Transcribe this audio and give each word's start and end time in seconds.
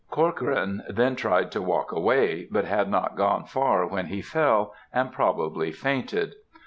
Corcoran 0.09 0.81
then 0.89 1.15
tried 1.15 1.51
to 1.51 1.61
walk 1.61 1.91
away, 1.91 2.47
but 2.49 2.65
had 2.65 2.89
not 2.89 3.15
gone 3.15 3.45
far 3.45 3.85
when 3.85 4.07
he 4.07 4.23
fell, 4.23 4.73
and 4.91 5.11
probably 5.11 5.71
fainted. 5.71 6.33